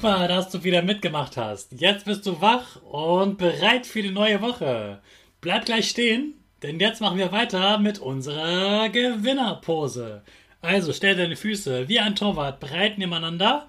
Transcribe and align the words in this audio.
Super, 0.00 0.28
dass 0.28 0.48
du 0.48 0.64
wieder 0.64 0.80
mitgemacht 0.80 1.36
hast. 1.36 1.78
Jetzt 1.78 2.06
bist 2.06 2.24
du 2.24 2.40
wach 2.40 2.80
und 2.84 3.36
bereit 3.36 3.86
für 3.86 4.00
die 4.00 4.10
neue 4.10 4.40
Woche. 4.40 5.02
Bleib 5.42 5.66
gleich 5.66 5.90
stehen, 5.90 6.42
denn 6.62 6.80
jetzt 6.80 7.02
machen 7.02 7.18
wir 7.18 7.32
weiter 7.32 7.76
mit 7.76 7.98
unserer 7.98 8.88
Gewinnerpose. 8.88 10.22
Also 10.62 10.94
stell 10.94 11.16
deine 11.16 11.36
Füße 11.36 11.86
wie 11.90 12.00
ein 12.00 12.16
Torwart 12.16 12.60
breit 12.60 12.96
nebeneinander. 12.96 13.68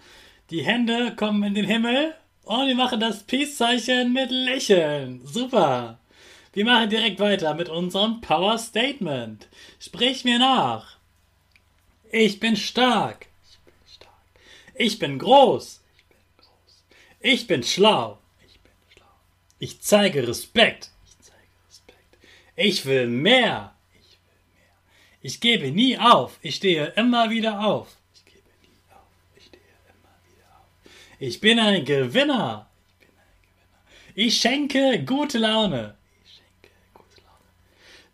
Die 0.51 0.63
Hände 0.63 1.13
kommen 1.17 1.43
in 1.43 1.53
den 1.53 1.65
Himmel 1.65 2.13
und 2.45 2.65
wir 2.65 2.75
machen 2.75 3.01
das 3.01 3.23
Peace-Zeichen 3.23 4.13
mit 4.13 4.31
Lächeln. 4.31 5.19
Super. 5.25 5.99
Wir 6.53 6.63
machen 6.63 6.89
direkt 6.89 7.19
weiter 7.19 7.55
mit 7.55 7.67
unserem 7.67 8.21
Power 8.21 8.57
Statement. 8.57 9.49
Sprich 9.81 10.23
mir 10.23 10.39
nach. 10.39 10.95
Ich 12.09 12.39
bin 12.39 12.55
stark. 12.55 13.27
Ich 13.49 13.59
bin 13.65 13.73
stark. 13.85 14.13
Ich 14.75 14.97
bin 14.97 15.19
groß. 15.19 15.80
Ich 17.21 17.45
bin 17.45 17.63
schlau. 17.63 18.17
Ich 18.47 18.59
bin 18.59 18.71
schlau. 18.91 19.05
Ich 19.59 19.81
zeige 19.81 20.27
Respekt. 20.27 20.89
Ich 21.05 21.19
zeige 21.19 21.47
Respekt. 21.67 22.17
Ich 22.55 22.85
will 22.85 23.07
mehr. 23.07 23.75
Ich 23.93 24.17
will 24.23 24.55
mehr. 24.55 24.73
Ich 25.21 25.39
gebe 25.39 25.71
nie 25.71 25.97
auf. 25.97 26.39
Ich 26.41 26.55
stehe 26.55 26.87
immer 26.95 27.29
wieder 27.29 27.63
auf. 27.63 27.95
Ich 28.15 28.25
gebe 28.25 28.49
nie 28.61 28.91
auf. 28.91 29.07
Ich 29.35 29.45
stehe 29.45 29.61
immer 29.87 30.15
wieder 30.27 30.47
auf. 30.57 30.65
Ich 31.19 31.39
bin 31.41 31.59
ein 31.59 31.85
Gewinner. 31.85 32.67
Ich 32.73 32.99
bin 32.99 33.09
ein 33.09 33.25
Gewinner. 33.45 34.15
Ich 34.15 34.37
schenke 34.41 35.03
gute 35.05 35.37
Laune. 35.37 35.95
Ich 36.25 36.31
schenke 36.31 36.69
gute 36.93 37.21
Laune. 37.21 37.37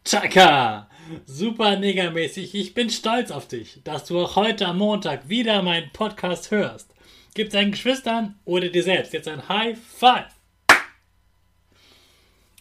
Chaka! 0.03 0.89
Super 1.25 1.77
negamäßig. 1.77 2.53
Ich 2.53 2.73
bin 2.73 2.89
stolz 2.89 3.31
auf 3.31 3.47
dich, 3.47 3.79
dass 3.85 4.03
du 4.03 4.19
auch 4.19 4.35
heute 4.35 4.67
am 4.67 4.79
Montag 4.79 5.29
wieder 5.29 5.61
meinen 5.63 5.89
Podcast 5.93 6.51
hörst. 6.51 6.86
Gib 7.37 7.51
deinen 7.51 7.69
Geschwistern 7.69 8.33
oder 8.45 8.67
dir 8.69 8.81
selbst 8.81 9.13
jetzt 9.13 9.27
ein 9.27 9.47
High 9.47 9.77
Five. 9.77 10.25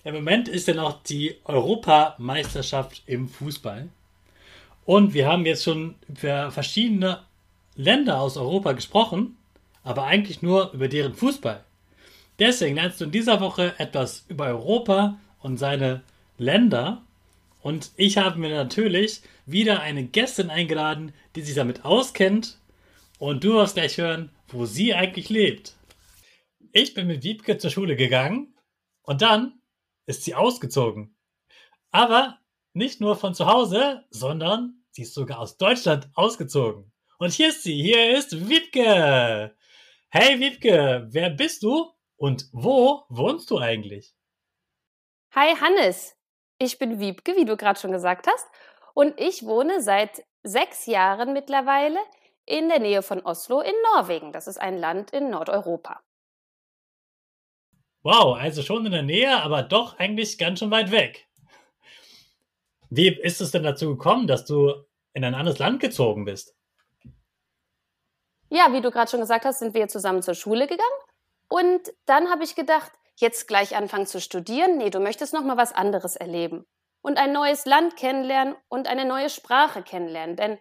Im 0.04 0.14
Moment 0.16 0.48
ist 0.48 0.68
ja 0.68 0.74
noch 0.74 1.02
die 1.02 1.36
Europameisterschaft 1.44 3.02
im 3.06 3.26
Fußball. 3.26 3.88
Und 4.84 5.14
wir 5.14 5.28
haben 5.28 5.46
jetzt 5.46 5.64
schon 5.64 5.94
über 6.08 6.50
verschiedene 6.50 7.22
Länder 7.74 8.20
aus 8.20 8.36
Europa 8.36 8.72
gesprochen, 8.72 9.38
aber 9.82 10.04
eigentlich 10.04 10.42
nur 10.42 10.70
über 10.74 10.88
deren 10.88 11.14
Fußball. 11.14 11.64
Deswegen 12.38 12.76
lernst 12.76 13.00
du 13.00 13.06
in 13.06 13.12
dieser 13.12 13.40
Woche 13.40 13.72
etwas 13.78 14.26
über 14.28 14.44
Europa 14.44 15.18
und 15.40 15.56
seine 15.56 16.02
Länder. 16.36 17.00
Und 17.62 17.92
ich 17.96 18.18
habe 18.18 18.38
mir 18.38 18.50
natürlich 18.50 19.22
wieder 19.46 19.80
eine 19.80 20.04
Gästin 20.04 20.50
eingeladen, 20.50 21.14
die 21.34 21.40
sich 21.40 21.54
damit 21.54 21.86
auskennt. 21.86 22.58
Und 23.18 23.42
du 23.42 23.54
wirst 23.54 23.76
gleich 23.76 23.96
hören, 23.96 24.28
wo 24.48 24.66
sie 24.66 24.94
eigentlich 24.94 25.28
lebt. 25.28 25.76
Ich 26.72 26.94
bin 26.94 27.06
mit 27.06 27.22
Wiebke 27.22 27.58
zur 27.58 27.70
Schule 27.70 27.96
gegangen 27.96 28.54
und 29.02 29.22
dann 29.22 29.60
ist 30.06 30.24
sie 30.24 30.34
ausgezogen. 30.34 31.16
Aber 31.90 32.38
nicht 32.72 33.00
nur 33.00 33.16
von 33.16 33.34
zu 33.34 33.46
Hause, 33.46 34.04
sondern 34.10 34.84
sie 34.90 35.02
ist 35.02 35.14
sogar 35.14 35.38
aus 35.38 35.56
Deutschland 35.56 36.10
ausgezogen. 36.14 36.92
Und 37.18 37.32
hier 37.32 37.48
ist 37.48 37.62
sie, 37.62 37.80
hier 37.80 38.16
ist 38.16 38.48
Wiebke. 38.48 39.56
Hey 40.10 40.38
Wiebke, 40.38 41.06
wer 41.10 41.30
bist 41.30 41.62
du 41.62 41.90
und 42.16 42.48
wo 42.52 43.04
wohnst 43.08 43.50
du 43.50 43.58
eigentlich? 43.58 44.14
Hi 45.34 45.54
Hannes, 45.56 46.16
ich 46.58 46.78
bin 46.78 47.00
Wiebke, 47.00 47.36
wie 47.36 47.44
du 47.44 47.56
gerade 47.56 47.78
schon 47.80 47.92
gesagt 47.92 48.26
hast, 48.26 48.46
und 48.94 49.18
ich 49.20 49.44
wohne 49.44 49.82
seit 49.82 50.24
sechs 50.42 50.86
Jahren 50.86 51.32
mittlerweile 51.32 51.98
in 52.46 52.68
der 52.68 52.78
Nähe 52.78 53.02
von 53.02 53.20
Oslo 53.20 53.60
in 53.60 53.74
Norwegen. 53.92 54.32
Das 54.32 54.46
ist 54.46 54.58
ein 54.58 54.78
Land 54.78 55.10
in 55.10 55.30
Nordeuropa. 55.30 56.00
Wow, 58.02 58.36
also 58.38 58.62
schon 58.62 58.86
in 58.86 58.92
der 58.92 59.02
Nähe, 59.02 59.42
aber 59.42 59.62
doch 59.62 59.98
eigentlich 59.98 60.38
ganz 60.38 60.60
schön 60.60 60.70
weit 60.70 60.92
weg. 60.92 61.26
Wie 62.88 63.08
ist 63.08 63.40
es 63.40 63.50
denn 63.50 63.64
dazu 63.64 63.96
gekommen, 63.96 64.28
dass 64.28 64.44
du 64.44 64.72
in 65.12 65.24
ein 65.24 65.34
anderes 65.34 65.58
Land 65.58 65.80
gezogen 65.80 66.24
bist? 66.24 66.54
Ja, 68.48 68.72
wie 68.72 68.80
du 68.80 68.92
gerade 68.92 69.10
schon 69.10 69.20
gesagt 69.20 69.44
hast, 69.44 69.58
sind 69.58 69.74
wir 69.74 69.88
zusammen 69.88 70.22
zur 70.22 70.34
Schule 70.34 70.68
gegangen. 70.68 70.88
Und 71.48 71.92
dann 72.06 72.30
habe 72.30 72.44
ich 72.44 72.54
gedacht, 72.54 72.92
jetzt 73.16 73.48
gleich 73.48 73.74
anfangen 73.74 74.06
zu 74.06 74.20
studieren. 74.20 74.78
Nee, 74.78 74.90
du 74.90 75.00
möchtest 75.00 75.32
noch 75.32 75.42
mal 75.42 75.56
was 75.56 75.72
anderes 75.72 76.14
erleben 76.14 76.64
und 77.02 77.18
ein 77.18 77.32
neues 77.32 77.66
Land 77.66 77.96
kennenlernen 77.96 78.56
und 78.68 78.88
eine 78.88 79.04
neue 79.04 79.30
Sprache 79.30 79.82
kennenlernen. 79.82 80.36
Denn 80.36 80.58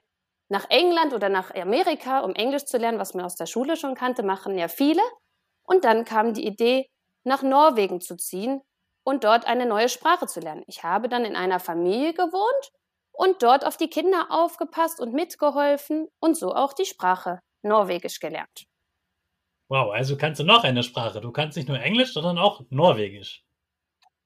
nach 0.49 0.69
England 0.69 1.13
oder 1.13 1.29
nach 1.29 1.53
Amerika, 1.55 2.19
um 2.19 2.33
Englisch 2.35 2.65
zu 2.65 2.77
lernen, 2.77 2.99
was 2.99 3.13
man 3.13 3.25
aus 3.25 3.35
der 3.35 3.45
Schule 3.47 3.77
schon 3.77 3.95
kannte, 3.95 4.23
machen 4.23 4.57
ja 4.57 4.67
viele. 4.67 5.01
Und 5.67 5.83
dann 5.83 6.05
kam 6.05 6.33
die 6.33 6.45
Idee, 6.45 6.87
nach 7.23 7.41
Norwegen 7.41 8.01
zu 8.01 8.15
ziehen 8.17 8.61
und 9.03 9.23
dort 9.23 9.45
eine 9.45 9.65
neue 9.65 9.89
Sprache 9.89 10.27
zu 10.27 10.39
lernen. 10.39 10.63
Ich 10.67 10.83
habe 10.83 11.09
dann 11.09 11.25
in 11.25 11.35
einer 11.35 11.59
Familie 11.59 12.13
gewohnt 12.13 12.71
und 13.11 13.41
dort 13.41 13.65
auf 13.65 13.77
die 13.77 13.89
Kinder 13.89 14.27
aufgepasst 14.29 14.99
und 14.99 15.13
mitgeholfen 15.13 16.07
und 16.19 16.37
so 16.37 16.53
auch 16.53 16.73
die 16.73 16.85
Sprache 16.85 17.39
Norwegisch 17.63 18.19
gelernt. 18.19 18.65
Wow, 19.69 19.91
also 19.93 20.17
kannst 20.17 20.39
du 20.39 20.43
noch 20.43 20.63
eine 20.63 20.81
Sprache. 20.81 21.21
Du 21.21 21.31
kannst 21.31 21.55
nicht 21.55 21.67
nur 21.67 21.79
Englisch, 21.79 22.13
sondern 22.13 22.39
auch 22.39 22.61
Norwegisch. 22.71 23.44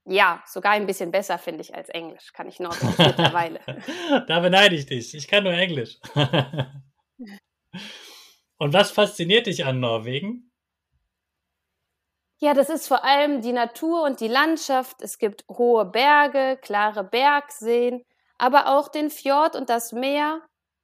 Ja, 0.10 0.44
sogar 0.48 0.72
ein 0.72 0.88
bisschen 0.88 1.12
besser 1.12 1.38
finde 1.38 1.62
ich 1.62 1.76
als 1.76 1.88
Englisch, 1.90 2.34
kann 2.34 2.48
ich 2.48 2.60
Norwegisch 2.60 2.98
mittlerweile. 2.98 3.60
da 4.28 4.40
beneide 4.40 4.76
ich 4.76 4.88
dich. 4.88 5.14
Ich 5.14 5.28
kann 5.28 5.44
nur 5.44 5.54
Englisch. 5.54 6.00
Und 8.58 8.74
was 8.74 8.90
fasziniert 8.90 9.46
dich 9.46 9.66
an 9.66 9.80
Norwegen? 9.80 10.52
Ja, 12.40 12.56
das 12.56 12.70
ist 12.70 12.88
vor 12.88 13.04
allem 13.04 13.42
die 13.42 13.52
Natur 13.52 14.04
und 14.04 14.20
die 14.20 14.28
Landschaft. 14.28 15.02
Es 15.02 15.20
gibt 15.20 15.46
hohe 15.48 15.86
Berge, 15.86 16.58
klare 16.62 17.04
Bergseen, 17.04 18.04
aber 18.38 18.68
auch 18.78 18.88
den 18.88 19.12
Fjord 19.12 19.56
und 19.56 19.70
das 19.70 19.92
Meer. 19.92 20.42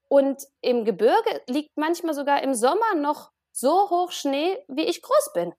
Und 0.07 0.43
im 0.61 0.85
Gebirge 0.85 1.41
liegt 1.47 1.77
manchmal 1.77 2.13
sogar 2.13 2.43
im 2.43 2.53
Sommer 2.53 2.93
noch 2.95 3.31
so 3.51 3.89
hoch 3.89 4.11
Schnee, 4.11 4.57
wie 4.67 4.83
ich 4.83 5.01
groß 5.01 5.33
bin. 5.33 5.53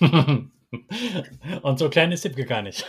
Und 1.62 1.78
so 1.78 1.90
klein 1.90 2.12
ist 2.12 2.24
Wiebke 2.24 2.44
gar 2.46 2.62
nicht. 2.62 2.88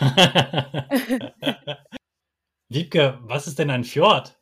Wiebke, 2.68 3.18
was 3.22 3.46
ist 3.46 3.58
denn 3.58 3.70
ein 3.70 3.84
Fjord? 3.84 4.38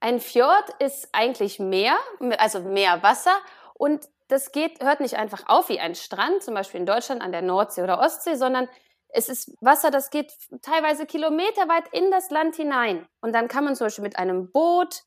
Ein 0.00 0.20
Fjord 0.20 0.70
ist 0.78 1.08
eigentlich 1.12 1.58
Meer, 1.58 1.96
also 2.38 2.60
Meerwasser. 2.60 3.36
Und 3.74 4.08
das 4.28 4.52
geht, 4.52 4.82
hört 4.82 5.00
nicht 5.00 5.16
einfach 5.16 5.48
auf 5.48 5.68
wie 5.68 5.80
ein 5.80 5.94
Strand, 5.94 6.42
zum 6.42 6.54
Beispiel 6.54 6.80
in 6.80 6.86
Deutschland 6.86 7.22
an 7.22 7.32
der 7.32 7.42
Nordsee 7.42 7.82
oder 7.82 7.98
Ostsee, 8.00 8.34
sondern 8.34 8.68
es 9.08 9.28
ist 9.28 9.56
Wasser, 9.60 9.90
das 9.90 10.10
geht 10.10 10.32
teilweise 10.62 11.06
kilometerweit 11.06 11.88
in 11.92 12.10
das 12.10 12.30
Land 12.30 12.56
hinein. 12.56 13.06
Und 13.20 13.32
dann 13.32 13.48
kann 13.48 13.64
man 13.64 13.74
zum 13.74 13.86
Beispiel 13.86 14.04
mit 14.04 14.18
einem 14.18 14.50
Boot 14.50 15.04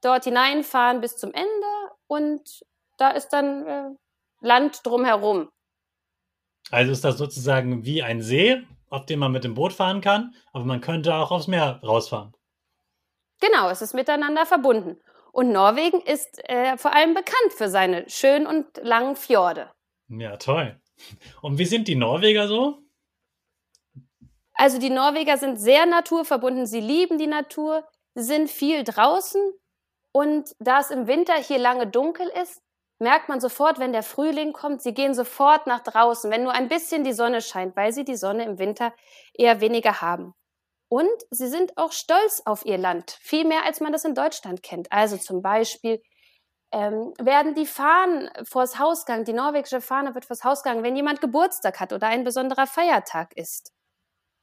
dort 0.00 0.24
hineinfahren 0.24 1.00
bis 1.00 1.16
zum 1.16 1.32
Ende 1.32 1.66
und 2.06 2.64
da 2.98 3.10
ist 3.10 3.28
dann 3.28 3.66
äh, 3.66 3.90
Land 4.40 4.80
drumherum. 4.84 5.50
Also 6.70 6.92
ist 6.92 7.04
das 7.04 7.18
sozusagen 7.18 7.84
wie 7.84 8.02
ein 8.02 8.22
See, 8.22 8.62
auf 8.88 9.06
dem 9.06 9.18
man 9.20 9.32
mit 9.32 9.44
dem 9.44 9.54
Boot 9.54 9.72
fahren 9.72 10.00
kann, 10.00 10.34
aber 10.52 10.64
man 10.64 10.80
könnte 10.80 11.14
auch 11.14 11.30
aufs 11.30 11.46
Meer 11.46 11.80
rausfahren. 11.82 12.32
Genau, 13.40 13.68
es 13.68 13.82
ist 13.82 13.94
miteinander 13.94 14.46
verbunden. 14.46 15.00
Und 15.32 15.50
Norwegen 15.50 16.00
ist 16.00 16.40
äh, 16.48 16.76
vor 16.76 16.94
allem 16.94 17.14
bekannt 17.14 17.52
für 17.56 17.68
seine 17.68 18.08
schönen 18.08 18.46
und 18.46 18.66
langen 18.82 19.16
Fjorde. 19.16 19.70
Ja, 20.08 20.36
toll. 20.36 20.80
Und 21.42 21.58
wie 21.58 21.64
sind 21.64 21.88
die 21.88 21.96
Norweger 21.96 22.46
so? 22.46 22.78
Also 24.54 24.78
die 24.78 24.90
Norweger 24.90 25.36
sind 25.36 25.58
sehr 25.58 25.84
naturverbunden, 25.86 26.66
sie 26.66 26.80
lieben 26.80 27.18
die 27.18 27.26
Natur, 27.26 27.84
sind 28.14 28.48
viel 28.48 28.84
draußen 28.84 29.40
und 30.12 30.54
da 30.60 30.78
es 30.78 30.90
im 30.90 31.08
Winter 31.08 31.34
hier 31.34 31.58
lange 31.58 31.88
dunkel 31.88 32.28
ist, 32.40 32.62
merkt 33.04 33.28
man 33.28 33.40
sofort, 33.40 33.78
wenn 33.78 33.92
der 33.92 34.02
Frühling 34.02 34.52
kommt, 34.52 34.82
sie 34.82 34.92
gehen 34.92 35.14
sofort 35.14 35.68
nach 35.68 35.80
draußen, 35.84 36.30
wenn 36.32 36.42
nur 36.42 36.52
ein 36.52 36.68
bisschen 36.68 37.04
die 37.04 37.12
Sonne 37.12 37.40
scheint, 37.40 37.76
weil 37.76 37.92
sie 37.92 38.04
die 38.04 38.16
Sonne 38.16 38.44
im 38.44 38.58
Winter 38.58 38.92
eher 39.32 39.60
weniger 39.60 40.00
haben. 40.00 40.34
Und 40.88 41.12
sie 41.30 41.48
sind 41.48 41.76
auch 41.76 41.92
stolz 41.92 42.42
auf 42.44 42.66
ihr 42.66 42.78
Land, 42.78 43.12
viel 43.20 43.44
mehr 43.44 43.64
als 43.64 43.80
man 43.80 43.92
das 43.92 44.04
in 44.04 44.14
Deutschland 44.14 44.62
kennt. 44.62 44.90
Also 44.90 45.16
zum 45.16 45.42
Beispiel 45.42 46.02
ähm, 46.72 47.14
werden 47.20 47.54
die 47.54 47.66
Fahnen 47.66 48.28
vors 48.44 48.78
Haus 48.80 49.04
gegangen, 49.06 49.24
die 49.24 49.32
norwegische 49.32 49.80
Fahne 49.80 50.14
wird 50.14 50.24
vors 50.24 50.42
Haus 50.42 50.62
gegangen, 50.64 50.82
wenn 50.82 50.96
jemand 50.96 51.20
Geburtstag 51.20 51.78
hat 51.78 51.92
oder 51.92 52.08
ein 52.08 52.24
besonderer 52.24 52.66
Feiertag 52.66 53.36
ist. 53.36 53.72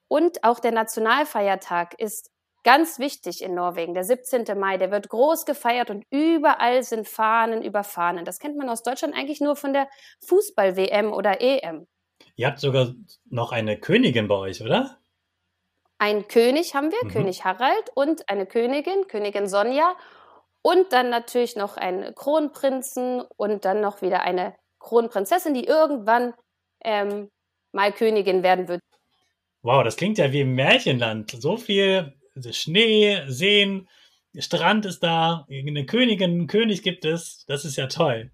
Und 0.08 0.44
auch 0.44 0.60
der 0.60 0.72
Nationalfeiertag 0.72 1.94
ist 2.00 2.32
ganz 2.64 3.00
wichtig 3.00 3.42
in 3.42 3.56
Norwegen. 3.56 3.94
Der 3.94 4.04
17. 4.04 4.46
Mai, 4.58 4.78
der 4.78 4.92
wird 4.92 5.10
groß 5.10 5.46
gefeiert 5.46 5.90
und 5.90 6.06
überall 6.10 6.84
sind 6.84 7.08
Fahnen 7.08 7.64
über 7.64 7.84
Fahnen. 7.84 8.26
Das 8.26 8.40
kennt 8.40 8.58
man 8.58 8.70
aus 8.70 8.84
Deutschland 8.84 9.16
eigentlich 9.16 9.42
nur 9.42 9.56
von 9.56 9.74
der 9.74 9.88
Fußball-WM 10.26 11.12
oder 11.12 11.42
EM. 11.42 11.88
Ihr 12.36 12.48
habt 12.48 12.60
sogar 12.60 12.94
noch 13.30 13.52
eine 13.52 13.80
Königin 13.80 14.28
bei 14.28 14.36
euch, 14.36 14.62
oder? 14.62 14.98
Ein 15.98 16.28
König 16.28 16.74
haben 16.74 16.92
wir, 16.92 17.04
mhm. 17.04 17.10
König 17.10 17.44
Harald 17.44 17.92
und 17.94 18.28
eine 18.30 18.46
Königin, 18.46 19.08
Königin 19.08 19.48
Sonja 19.48 19.96
und 20.62 20.92
dann 20.94 21.10
natürlich 21.10 21.56
noch 21.56 21.78
einen 21.78 22.16
Kronprinzen 22.16 23.22
und 23.38 23.66
dann 23.66 23.82
noch 23.82 24.02
wieder 24.02 24.22
eine 24.24 24.56
Kronprinzessin, 24.80 25.54
die 25.54 25.66
irgendwann 25.66 26.34
ähm, 26.84 27.30
mal 27.72 27.92
Königin 27.92 28.44
werden 28.44 28.68
wird. 28.68 28.82
Wow, 29.64 29.84
das 29.84 29.96
klingt 29.96 30.18
ja 30.18 30.32
wie 30.32 30.42
im 30.42 30.56
Märchenland. 30.56 31.32
So 31.32 31.58
viel 31.58 32.14
Schnee, 32.52 33.22
Seen, 33.28 33.88
Strand 34.38 34.86
ist 34.86 35.02
da, 35.04 35.46
eine 35.50 35.86
Königin, 35.86 36.32
einen 36.32 36.48
König 36.48 36.84
gibt 36.84 37.06
es. 37.06 37.46
Das 37.48 37.66
ist 37.66 37.76
ja 37.76 37.88
toll. 37.88 38.32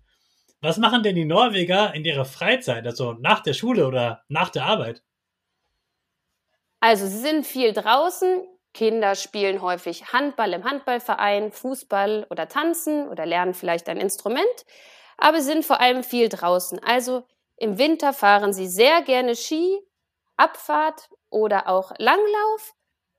Was 0.62 0.78
machen 0.78 1.04
denn 1.04 1.16
die 1.16 1.26
Norweger 1.26 1.94
in 1.94 2.06
ihrer 2.06 2.26
Freizeit, 2.26 2.86
also 2.86 3.14
nach 3.14 3.42
der 3.42 3.54
Schule 3.54 3.88
oder 3.88 4.24
nach 4.28 4.50
der 4.50 4.66
Arbeit? 4.66 5.04
Also 6.80 7.08
sie 7.08 7.20
sind 7.20 7.46
viel 7.46 7.74
draußen. 7.74 8.48
Kinder 8.74 9.16
spielen 9.16 9.62
häufig 9.62 10.14
Handball 10.14 10.54
im 10.54 10.64
Handballverein, 10.64 11.52
Fußball 11.52 12.28
oder 12.30 12.48
tanzen 12.48 13.08
oder 13.08 13.26
lernen 13.26 13.56
vielleicht 13.56 13.90
ein 13.90 13.98
Instrument, 13.98 14.66
aber 15.18 15.42
sie 15.42 15.48
sind 15.48 15.66
vor 15.66 15.80
allem 15.80 16.04
viel 16.04 16.30
draußen. 16.30 16.80
Also 16.84 17.24
im 17.56 17.80
Winter 17.80 18.14
fahren 18.14 18.54
sie 18.54 18.68
sehr 18.68 19.02
gerne 19.02 19.36
Ski, 19.36 19.80
Abfahrt 20.36 21.10
oder 21.32 21.68
auch 21.68 21.92
Langlauf. 21.98 22.76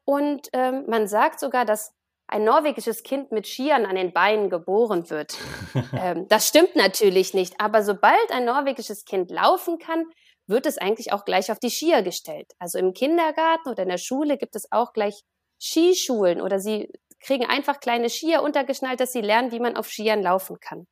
Und 0.08 0.48
ähm, 0.54 0.84
man 0.86 1.06
sagt 1.06 1.38
sogar, 1.38 1.66
dass 1.66 1.92
ein 2.28 2.42
norwegisches 2.42 3.02
Kind 3.02 3.30
mit 3.30 3.46
Skiern 3.46 3.84
an 3.84 3.94
den 3.94 4.14
Beinen 4.14 4.48
geboren 4.48 5.10
wird. 5.10 5.36
ähm, 5.92 6.26
das 6.28 6.48
stimmt 6.48 6.76
natürlich 6.76 7.34
nicht, 7.34 7.60
aber 7.60 7.82
sobald 7.82 8.30
ein 8.30 8.46
norwegisches 8.46 9.04
Kind 9.04 9.30
laufen 9.30 9.78
kann, 9.78 10.06
wird 10.46 10.64
es 10.64 10.78
eigentlich 10.78 11.12
auch 11.12 11.26
gleich 11.26 11.52
auf 11.52 11.58
die 11.58 11.68
Skier 11.68 12.00
gestellt. 12.00 12.50
Also 12.58 12.78
im 12.78 12.94
Kindergarten 12.94 13.68
oder 13.68 13.82
in 13.82 13.90
der 13.90 13.98
Schule 13.98 14.38
gibt 14.38 14.56
es 14.56 14.72
auch 14.72 14.94
gleich 14.94 15.24
Skischulen 15.60 16.40
oder 16.40 16.58
sie 16.58 16.90
kriegen 17.20 17.44
einfach 17.44 17.78
kleine 17.78 18.08
Skier 18.08 18.42
untergeschnallt, 18.42 19.00
dass 19.00 19.12
sie 19.12 19.20
lernen, 19.20 19.52
wie 19.52 19.60
man 19.60 19.76
auf 19.76 19.90
Skiern 19.90 20.22
laufen 20.22 20.58
kann. 20.58 20.86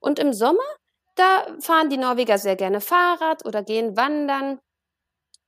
Und 0.00 0.18
im 0.18 0.32
Sommer, 0.32 0.66
da 1.14 1.46
fahren 1.60 1.88
die 1.88 1.98
Norweger 1.98 2.38
sehr 2.38 2.56
gerne 2.56 2.80
Fahrrad 2.80 3.46
oder 3.46 3.62
gehen 3.62 3.96
wandern 3.96 4.58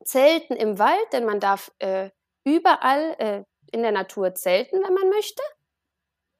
Zelten 0.04 0.54
im 0.54 0.78
Wald, 0.78 1.12
denn 1.12 1.24
man 1.24 1.40
darf 1.40 1.72
äh, 1.80 2.10
überall 2.46 3.16
äh, 3.18 3.42
in 3.72 3.82
der 3.82 3.92
Natur 3.92 4.34
zelten, 4.34 4.80
wenn 4.82 4.94
man 4.94 5.10
möchte. 5.10 5.42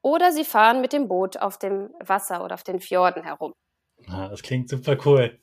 Oder 0.03 0.31
sie 0.31 0.44
fahren 0.44 0.81
mit 0.81 0.93
dem 0.93 1.08
Boot 1.08 1.37
auf 1.37 1.58
dem 1.58 1.91
Wasser 1.99 2.44
oder 2.44 2.55
auf 2.55 2.62
den 2.62 2.81
Fjorden 2.81 3.25
herum. 3.25 3.53
Ah, 4.06 4.29
das 4.29 4.43
klingt 4.43 4.69
super 4.69 4.97
cool. 5.05 5.41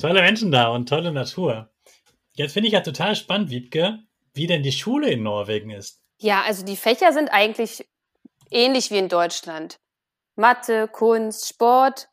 Tolle 0.00 0.22
Menschen 0.22 0.52
da 0.52 0.68
und 0.68 0.88
tolle 0.88 1.12
Natur. 1.12 1.70
Jetzt 2.32 2.52
finde 2.52 2.68
ich 2.68 2.74
ja 2.74 2.80
total 2.80 3.16
spannend, 3.16 3.50
Wiebke, 3.50 3.98
wie 4.32 4.46
denn 4.46 4.62
die 4.62 4.72
Schule 4.72 5.10
in 5.10 5.22
Norwegen 5.22 5.70
ist. 5.70 6.00
Ja, 6.20 6.42
also 6.42 6.64
die 6.64 6.76
Fächer 6.76 7.12
sind 7.12 7.28
eigentlich 7.28 7.86
ähnlich 8.50 8.90
wie 8.90 8.98
in 8.98 9.08
Deutschland. 9.08 9.80
Mathe, 10.36 10.88
Kunst, 10.88 11.48
Sport 11.48 12.08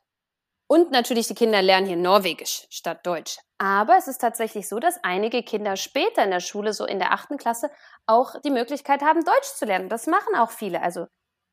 und 0.72 0.90
natürlich 0.90 1.28
die 1.28 1.36
Kinder 1.36 1.62
lernen 1.62 1.86
hier 1.86 1.98
Norwegisch 1.98 2.66
statt 2.70 3.06
Deutsch. 3.06 3.38
Aber 3.58 3.98
es 3.98 4.08
ist 4.08 4.20
tatsächlich 4.20 4.70
so, 4.70 4.80
dass 4.80 5.04
einige 5.04 5.44
Kinder 5.44 5.76
später 5.76 6.24
in 6.24 6.32
der 6.32 6.40
Schule, 6.40 6.72
so 6.72 6.86
in 6.86 6.98
der 6.98 7.12
achten 7.12 7.36
Klasse, 7.36 7.70
auch 8.06 8.40
die 8.40 8.52
Möglichkeit 8.52 9.02
haben, 9.02 9.26
Deutsch 9.26 9.54
zu 9.54 9.66
lernen. 9.66 9.90
Das 9.90 10.08
machen 10.08 10.34
auch 10.34 10.50
viele. 10.50 10.82
Also 10.82 11.08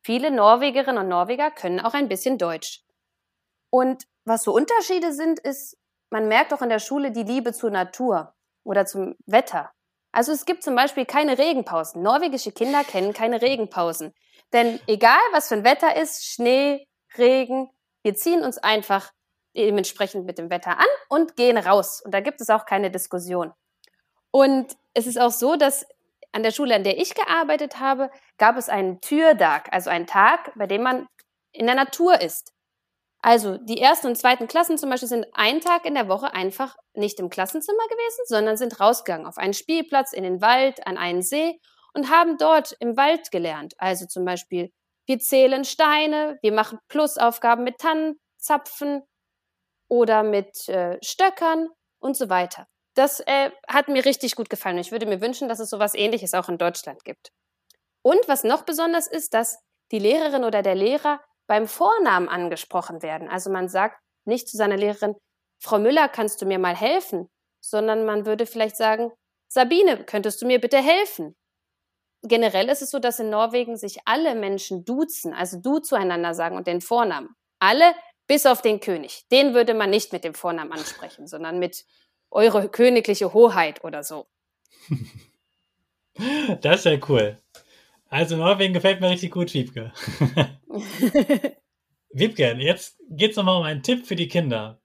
viele 0.05 0.31
Norwegerinnen 0.31 1.03
und 1.03 1.09
Norweger 1.09 1.51
können 1.51 1.81
auch 1.81 1.95
ein 1.95 2.07
bisschen 2.07 2.37
Deutsch. 2.37 2.79
Und 3.69 4.05
was 4.23 4.43
so 4.43 4.53
Unterschiede 4.53 5.11
sind, 5.11 5.41
ist, 5.41 5.75
man 6.11 6.29
merkt 6.29 6.53
auch 6.53 6.61
in 6.61 6.69
der 6.69 6.79
Schule 6.79 7.11
die 7.11 7.23
Liebe 7.23 7.51
zur 7.51 7.71
Natur 7.71 8.33
oder 8.63 8.85
zum 8.85 9.15
Wetter. 9.25 9.69
Also 10.13 10.31
es 10.31 10.45
gibt 10.45 10.63
zum 10.63 10.75
Beispiel 10.75 11.05
keine 11.05 11.37
Regenpausen. 11.37 12.01
Norwegische 12.01 12.53
Kinder 12.53 12.85
kennen 12.85 13.11
keine 13.11 13.41
Regenpausen. 13.41 14.13
Denn 14.53 14.79
egal 14.87 15.19
was 15.33 15.49
für 15.49 15.55
ein 15.55 15.65
Wetter 15.65 15.97
ist, 15.97 16.23
Schnee, 16.25 16.87
Regen, 17.17 17.69
wir 18.03 18.15
ziehen 18.15 18.43
uns 18.43 18.57
einfach 18.57 19.11
dementsprechend 19.55 20.25
mit 20.25 20.37
dem 20.37 20.49
Wetter 20.49 20.77
an 20.77 20.85
und 21.09 21.35
gehen 21.35 21.57
raus. 21.57 22.01
Und 22.03 22.13
da 22.13 22.19
gibt 22.19 22.41
es 22.41 22.49
auch 22.49 22.65
keine 22.65 22.91
Diskussion. 22.91 23.51
Und 24.31 24.77
es 24.93 25.07
ist 25.07 25.19
auch 25.19 25.31
so, 25.31 25.55
dass 25.55 25.85
an 26.31 26.43
der 26.43 26.51
Schule, 26.51 26.75
an 26.75 26.83
der 26.83 26.99
ich 26.99 27.15
gearbeitet 27.15 27.79
habe, 27.79 28.11
gab 28.37 28.57
es 28.57 28.69
einen 28.69 29.01
Türtag, 29.01 29.69
also 29.71 29.89
einen 29.89 30.07
Tag, 30.07 30.51
bei 30.55 30.67
dem 30.67 30.83
man 30.83 31.07
in 31.51 31.65
der 31.65 31.75
Natur 31.75 32.21
ist. 32.21 32.53
Also 33.21 33.57
die 33.57 33.81
ersten 33.81 34.07
und 34.07 34.15
zweiten 34.17 34.47
Klassen 34.47 34.77
zum 34.77 34.89
Beispiel 34.89 35.09
sind 35.09 35.25
einen 35.33 35.59
Tag 35.59 35.85
in 35.85 35.95
der 35.95 36.07
Woche 36.07 36.33
einfach 36.33 36.77
nicht 36.93 37.19
im 37.19 37.29
Klassenzimmer 37.29 37.83
gewesen, 37.89 38.23
sondern 38.25 38.55
sind 38.55 38.79
rausgegangen 38.79 39.25
auf 39.25 39.37
einen 39.37 39.53
Spielplatz, 39.53 40.13
in 40.13 40.23
den 40.23 40.41
Wald, 40.41 40.85
an 40.87 40.97
einen 40.97 41.21
See 41.21 41.59
und 41.93 42.09
haben 42.09 42.37
dort 42.37 42.77
im 42.79 42.95
Wald 42.95 43.31
gelernt. 43.31 43.73
Also 43.77 44.05
zum 44.05 44.23
Beispiel, 44.23 44.71
wir 45.09 45.19
zählen 45.19 45.65
Steine, 45.65 46.37
wir 46.41 46.53
machen 46.53 46.79
Plusaufgaben 46.87 47.65
mit 47.65 47.79
Tannenzapfen, 47.79 49.03
oder 49.89 50.23
mit 50.23 50.69
äh, 50.69 50.97
Stöckern 51.03 51.67
und 51.99 52.15
so 52.15 52.29
weiter. 52.29 52.67
Das 52.95 53.19
äh, 53.21 53.51
hat 53.67 53.87
mir 53.87 54.05
richtig 54.05 54.35
gut 54.35 54.49
gefallen. 54.49 54.77
Ich 54.77 54.91
würde 54.91 55.05
mir 55.05 55.21
wünschen, 55.21 55.49
dass 55.49 55.59
es 55.59 55.69
sowas 55.69 55.95
ähnliches 55.95 56.33
auch 56.33 56.47
in 56.47 56.57
Deutschland 56.57 57.03
gibt. 57.03 57.31
Und 58.01 58.27
was 58.27 58.43
noch 58.43 58.63
besonders 58.63 59.07
ist, 59.07 59.33
dass 59.33 59.59
die 59.91 59.99
Lehrerin 59.99 60.43
oder 60.43 60.61
der 60.61 60.75
Lehrer 60.75 61.19
beim 61.47 61.67
Vornamen 61.67 62.29
angesprochen 62.29 63.01
werden. 63.01 63.27
Also 63.27 63.49
man 63.49 63.67
sagt 63.67 63.99
nicht 64.25 64.47
zu 64.47 64.57
seiner 64.57 64.77
Lehrerin, 64.77 65.15
Frau 65.61 65.79
Müller, 65.79 66.07
kannst 66.07 66.41
du 66.41 66.45
mir 66.45 66.59
mal 66.59 66.75
helfen? 66.75 67.27
Sondern 67.61 68.05
man 68.05 68.25
würde 68.25 68.45
vielleicht 68.45 68.77
sagen, 68.77 69.11
Sabine, 69.51 70.05
könntest 70.05 70.41
du 70.41 70.45
mir 70.45 70.61
bitte 70.61 70.77
helfen? 70.77 71.35
Generell 72.21 72.69
ist 72.69 72.81
es 72.81 72.91
so, 72.91 72.99
dass 72.99 73.19
in 73.19 73.29
Norwegen 73.29 73.77
sich 73.77 73.99
alle 74.05 74.35
Menschen 74.35 74.83
duzen, 74.83 75.33
also 75.33 75.59
du 75.59 75.79
zueinander 75.79 76.33
sagen 76.33 76.57
und 76.57 76.67
den 76.67 76.81
Vornamen. 76.81 77.35
Alle 77.59 77.93
bis 78.27 78.45
auf 78.45 78.61
den 78.61 78.79
König. 78.79 79.25
Den 79.31 79.53
würde 79.53 79.73
man 79.73 79.89
nicht 79.89 80.13
mit 80.13 80.23
dem 80.23 80.33
Vornamen 80.33 80.71
ansprechen, 80.71 81.27
sondern 81.27 81.59
mit 81.59 81.85
Eure 82.31 82.69
königliche 82.69 83.33
Hoheit 83.33 83.83
oder 83.83 84.03
so. 84.03 84.27
Das 86.61 86.79
ist 86.79 86.85
ja 86.85 86.97
cool. 87.07 87.37
Also 88.09 88.35
Norwegen 88.35 88.73
gefällt 88.73 88.99
mir 88.99 89.09
richtig 89.09 89.31
gut, 89.31 89.53
Wiebke. 89.53 89.93
Wiebke, 92.09 92.57
jetzt 92.59 92.99
geht 93.09 93.31
es 93.31 93.37
nochmal 93.37 93.57
um 93.57 93.63
einen 93.63 93.83
Tipp 93.83 94.05
für 94.05 94.17
die 94.17 94.27
Kinder. 94.27 94.81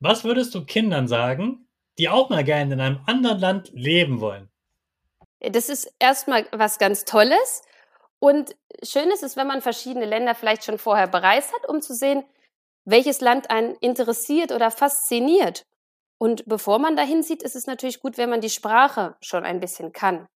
Was 0.00 0.24
würdest 0.24 0.54
du 0.54 0.64
Kindern 0.64 1.06
sagen, 1.06 1.68
die 1.98 2.08
auch 2.08 2.28
mal 2.28 2.42
gerne 2.42 2.74
in 2.74 2.80
einem 2.80 3.00
anderen 3.06 3.38
Land 3.38 3.70
leben 3.72 4.20
wollen? 4.20 4.50
Das 5.50 5.68
ist 5.68 5.92
erstmal 5.98 6.46
was 6.52 6.78
ganz 6.78 7.04
Tolles. 7.04 7.62
Und 8.18 8.56
schön 8.82 9.10
ist 9.10 9.22
es, 9.22 9.36
wenn 9.36 9.46
man 9.46 9.62
verschiedene 9.62 10.06
Länder 10.06 10.34
vielleicht 10.34 10.64
schon 10.64 10.78
vorher 10.78 11.06
bereist 11.08 11.52
hat, 11.52 11.68
um 11.68 11.82
zu 11.82 11.94
sehen, 11.94 12.24
welches 12.84 13.20
Land 13.20 13.50
einen 13.50 13.74
interessiert 13.76 14.52
oder 14.52 14.70
fasziniert. 14.70 15.66
Und 16.18 16.46
bevor 16.46 16.78
man 16.78 16.96
dahin 16.96 17.22
sieht, 17.22 17.42
ist 17.42 17.56
es 17.56 17.66
natürlich 17.66 18.00
gut, 18.00 18.16
wenn 18.16 18.30
man 18.30 18.40
die 18.40 18.50
Sprache 18.50 19.16
schon 19.20 19.44
ein 19.44 19.60
bisschen 19.60 19.92
kann. 19.92 20.26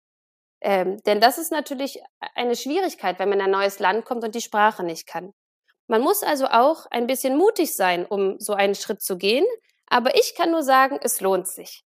Ähm, 0.60 1.00
denn 1.04 1.20
das 1.20 1.38
ist 1.38 1.52
natürlich 1.52 2.02
eine 2.34 2.56
Schwierigkeit, 2.56 3.18
wenn 3.18 3.28
man 3.28 3.38
in 3.38 3.44
ein 3.46 3.50
neues 3.50 3.78
Land 3.78 4.04
kommt 4.04 4.24
und 4.24 4.34
die 4.34 4.40
Sprache 4.40 4.82
nicht 4.82 5.06
kann. 5.06 5.32
Man 5.86 6.02
muss 6.02 6.22
also 6.22 6.46
auch 6.48 6.86
ein 6.90 7.06
bisschen 7.06 7.36
mutig 7.36 7.74
sein, 7.74 8.04
um 8.04 8.38
so 8.38 8.54
einen 8.54 8.74
Schritt 8.74 9.00
zu 9.00 9.16
gehen. 9.16 9.46
Aber 9.86 10.14
ich 10.16 10.34
kann 10.34 10.50
nur 10.50 10.62
sagen, 10.62 10.98
es 11.00 11.20
lohnt 11.20 11.48
sich. 11.48 11.84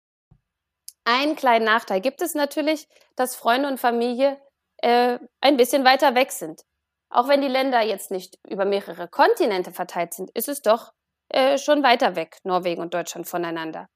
Einen 1.05 1.37
kleinen 1.37 1.65
Nachteil 1.65 2.01
gibt 2.01 2.23
es 2.23 2.35
natürlich, 2.35 2.87
dass 3.17 3.37
Freunde 3.37 3.69
und 3.69 3.79
Familie 3.79 4.41
äh, 4.79 5.19
ein 5.41 5.57
bisschen 5.57 5.85
weiter 5.85 6.15
weg 6.15 6.33
sind. 6.33 6.63
Auch 7.11 7.29
wenn 7.29 7.43
die 7.43 7.49
Länder 7.49 7.83
jetzt 7.83 8.11
nicht 8.11 8.39
über 8.49 8.65
mehrere 8.65 9.09
Kontinente 9.09 9.73
verteilt 9.73 10.15
sind, 10.15 10.31
ist 10.35 10.49
es 10.49 10.63
doch 10.63 10.93
äh, 11.29 11.59
schon 11.59 11.83
weiter 11.83 12.17
weg, 12.17 12.39
Norwegen 12.45 12.83
und 12.83 12.95
Deutschland 12.95 13.27
voneinander. 13.27 13.89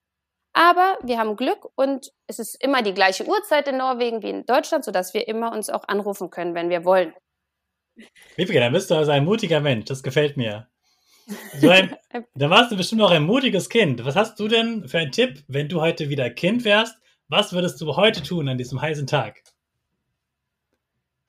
Aber 0.53 0.99
wir 1.03 1.19
haben 1.19 1.37
Glück 1.37 1.67
und 1.75 2.13
es 2.29 2.39
ist 2.39 2.63
immer 2.63 2.83
die 2.83 2.95
gleiche 2.95 3.27
Uhrzeit 3.27 3.67
in 3.69 3.77
Norwegen 3.77 4.23
wie 4.23 4.31
in 4.31 4.47
Deutschland, 4.47 4.85
sodass 4.85 5.13
wir 5.13 5.27
immer 5.27 5.53
uns 5.53 5.69
auch 5.69 5.87
anrufen 5.89 6.31
können, 6.31 6.55
wenn 6.55 6.71
wir 6.71 6.85
wollen. 6.85 7.13
Wiebke, 8.37 8.59
dann 8.59 8.73
bist 8.73 8.91
du 8.91 8.95
also 8.95 9.11
ein 9.11 9.25
mutiger 9.25 9.61
Mensch, 9.61 9.87
das 9.87 10.03
gefällt 10.03 10.37
mir. 10.37 10.69
So 11.61 11.71
ein, 11.71 11.97
dann 12.35 12.51
warst 12.51 12.71
du 12.73 12.77
bestimmt 12.77 13.03
auch 13.03 13.11
ein 13.11 13.25
mutiges 13.25 13.69
Kind. 13.69 14.05
Was 14.05 14.17
hast 14.17 14.39
du 14.39 14.49
denn 14.49 14.89
für 14.89 14.99
einen 14.99 15.13
Tipp, 15.13 15.45
wenn 15.49 15.69
du 15.69 15.81
heute 15.81 16.09
wieder 16.09 16.31
Kind 16.31 16.65
wärst? 16.65 16.97
Was 17.29 17.53
würdest 17.53 17.81
du 17.81 17.97
heute 17.97 18.23
tun 18.23 18.49
an 18.49 18.59
diesem 18.59 18.81
heißen 18.81 19.07
Tag? 19.07 19.43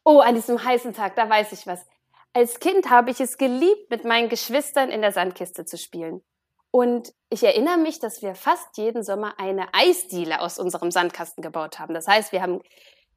Oh, 0.04 0.20
an 0.20 0.36
diesem 0.36 0.64
heißen 0.64 0.94
Tag, 0.94 1.16
da 1.16 1.30
weiß 1.30 1.52
ich 1.54 1.66
was. 1.66 1.86
Als 2.34 2.60
Kind 2.60 2.90
habe 2.90 3.12
ich 3.12 3.22
es 3.22 3.38
geliebt, 3.38 3.90
mit 3.90 4.04
meinen 4.04 4.30
Geschwistern 4.30 4.90
in 4.90 5.02
der 5.02 5.12
Sandkiste 5.12 5.66
zu 5.66 5.78
spielen. 5.78 6.22
Und 6.70 7.14
ich 7.30 7.42
erinnere 7.44 7.78
mich, 7.78 8.00
dass 8.00 8.22
wir 8.22 8.36
fast 8.36 8.78
jeden 8.78 9.02
Sommer 9.02 9.40
eine 9.40 9.74
Eisdiele 9.74 10.42
aus 10.42 10.60
unserem 10.60 10.92
Sandkasten 10.92 11.42
gebaut 11.42 11.80
haben. 11.80 11.94
Das 11.94 12.08
heißt, 12.08 12.34
wir 12.34 12.42
haben 12.42 12.62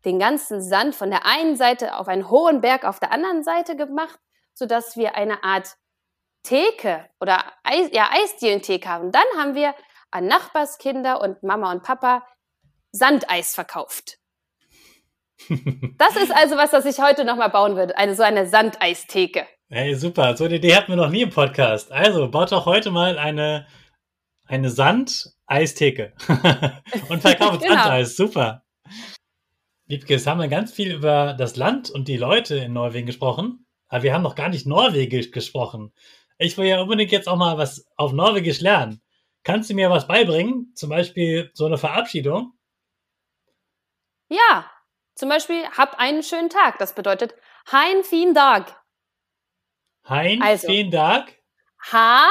den 0.04 0.20
ganzen 0.20 0.62
Sand 0.62 0.94
von 0.94 1.10
der 1.10 1.26
einen 1.26 1.56
Seite 1.56 1.96
auf 1.96 2.06
einen 2.06 2.30
hohen 2.30 2.60
Berg 2.60 2.84
auf 2.84 3.00
der 3.00 3.10
anderen 3.10 3.42
Seite 3.42 3.74
gemacht, 3.74 4.20
sodass 4.54 4.96
wir 4.96 5.16
eine 5.16 5.42
Art 5.42 5.76
Theke 6.48 7.04
oder 7.20 7.44
Eis, 7.62 7.90
ja, 7.92 8.08
Eisdielentheke 8.10 8.88
haben. 8.88 9.12
Dann 9.12 9.26
haben 9.36 9.54
wir 9.54 9.74
an 10.10 10.26
Nachbarskinder 10.26 11.20
und 11.20 11.42
Mama 11.42 11.70
und 11.70 11.82
Papa 11.82 12.26
Sandeis 12.90 13.54
verkauft. 13.54 14.18
Das 15.98 16.16
ist 16.16 16.34
also 16.34 16.56
was, 16.56 16.70
das 16.70 16.84
ich 16.84 17.00
heute 17.00 17.24
nochmal 17.24 17.50
bauen 17.50 17.76
würde. 17.76 17.96
Eine 17.96 18.14
so 18.14 18.22
eine 18.22 18.48
Sandeistheke. 18.48 19.46
Hey, 19.68 19.94
super. 19.94 20.36
So 20.36 20.44
eine 20.44 20.56
Idee 20.56 20.74
hatten 20.74 20.88
wir 20.88 20.96
noch 20.96 21.10
nie 21.10 21.22
im 21.22 21.30
Podcast. 21.30 21.92
Also, 21.92 22.28
baut 22.28 22.50
doch 22.50 22.66
heute 22.66 22.90
mal 22.90 23.18
eine, 23.18 23.66
eine 24.46 24.70
Sandeistheke. 24.70 26.14
und 27.08 27.20
verkauft 27.20 27.60
genau. 27.62 27.74
Sandeis. 27.74 28.16
Super. 28.16 28.64
Wiebke, 29.86 30.14
jetzt 30.14 30.26
haben 30.26 30.40
wir 30.40 30.48
ganz 30.48 30.72
viel 30.72 30.92
über 30.92 31.34
das 31.34 31.56
Land 31.56 31.90
und 31.90 32.08
die 32.08 32.16
Leute 32.16 32.56
in 32.56 32.72
Norwegen 32.72 33.06
gesprochen. 33.06 33.66
Aber 33.88 34.02
wir 34.02 34.14
haben 34.14 34.22
noch 34.22 34.34
gar 34.34 34.48
nicht 34.48 34.66
Norwegisch 34.66 35.30
gesprochen. 35.30 35.92
Ich 36.38 36.56
will 36.56 36.66
ja 36.66 36.80
unbedingt 36.80 37.10
jetzt 37.10 37.28
auch 37.28 37.36
mal 37.36 37.58
was 37.58 37.86
auf 37.96 38.12
Norwegisch 38.12 38.60
lernen. 38.60 39.02
Kannst 39.42 39.70
du 39.70 39.74
mir 39.74 39.90
was 39.90 40.06
beibringen? 40.06 40.72
Zum 40.74 40.90
Beispiel 40.90 41.50
so 41.54 41.66
eine 41.66 41.78
Verabschiedung? 41.78 42.52
Ja, 44.28 44.70
zum 45.14 45.28
Beispiel, 45.28 45.66
hab 45.70 45.98
einen 45.98 46.22
schönen 46.22 46.48
Tag. 46.48 46.78
Das 46.78 46.94
bedeutet, 46.94 47.34
hein 47.72 48.04
fin 48.04 48.34
Dag. 48.34 48.80
Hein 50.08 50.40
also, 50.42 50.68
fin 50.68 50.90
Dag. 50.90 51.32
Ha. 51.92 52.30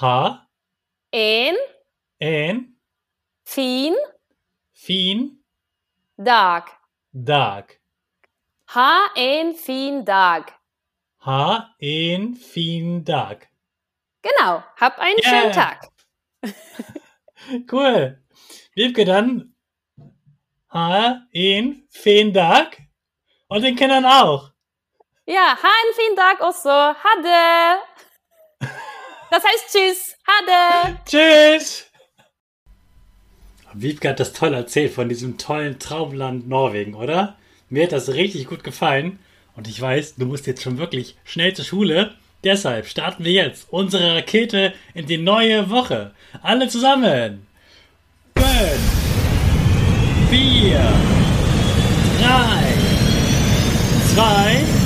Ha. 0.00 0.48
En. 1.10 1.56
En. 2.18 2.80
Fin. 3.44 3.94
Fin. 4.72 5.44
Dag. 6.16 6.70
Dag. 7.12 7.78
Ha 8.74 9.10
en 9.14 9.54
fin 9.54 10.04
Dag. 10.04 10.57
Ha 11.20 11.74
en 11.80 12.34
fin 12.36 13.04
Dag. 13.04 13.48
Genau, 14.22 14.62
hab 14.76 14.98
einen 14.98 15.18
yeah. 15.24 15.40
schönen 15.40 15.52
Tag. 15.52 15.88
cool. 17.72 18.22
Wiebke, 18.74 19.04
dann 19.04 19.54
ha, 20.72 21.22
en, 21.32 21.86
fin 21.90 22.32
Dag. 22.32 22.78
Und 23.48 23.62
den 23.62 23.76
Kindern 23.76 24.04
auch. 24.04 24.52
Ja, 25.26 25.56
ha 25.62 25.68
en 25.86 25.94
fin 25.94 26.16
Dag 26.16 26.40
också. 26.40 26.70
Hade. 26.70 27.80
Das 29.30 29.44
heißt 29.44 29.72
Tschüss. 29.72 30.16
Hade. 30.26 30.98
Tschüss. 31.04 31.90
Wiebke 33.74 34.08
hat 34.08 34.20
das 34.20 34.32
toll 34.32 34.54
erzählt 34.54 34.92
von 34.92 35.08
diesem 35.08 35.36
tollen 35.36 35.78
Traumland 35.78 36.48
Norwegen, 36.48 36.94
oder? 36.94 37.36
Mir 37.68 37.84
hat 37.84 37.92
das 37.92 38.08
richtig 38.10 38.46
gut 38.46 38.64
gefallen. 38.64 39.18
Und 39.58 39.66
ich 39.66 39.80
weiß, 39.80 40.14
du 40.14 40.24
musst 40.24 40.46
jetzt 40.46 40.62
schon 40.62 40.78
wirklich 40.78 41.16
schnell 41.24 41.52
zur 41.52 41.64
Schule. 41.64 42.12
Deshalb 42.44 42.86
starten 42.86 43.24
wir 43.24 43.32
jetzt 43.32 43.66
unsere 43.70 44.14
Rakete 44.14 44.72
in 44.94 45.06
die 45.06 45.18
neue 45.18 45.68
Woche. 45.68 46.12
Alle 46.42 46.68
zusammen. 46.68 47.44
Fünf 48.36 48.98
vier, 50.30 50.78
drei, 52.20 52.62
zwei, 54.14 54.77